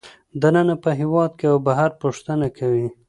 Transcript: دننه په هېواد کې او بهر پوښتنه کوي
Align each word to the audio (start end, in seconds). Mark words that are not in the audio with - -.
دننه 0.41 0.75
په 0.83 0.89
هېواد 0.99 1.31
کې 1.39 1.45
او 1.51 1.57
بهر 1.67 1.89
پوښتنه 2.01 2.47
کوي 2.57 2.87